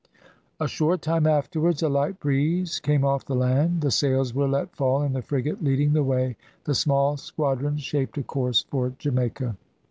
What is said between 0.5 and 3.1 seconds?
A short time afterwards a light breeze came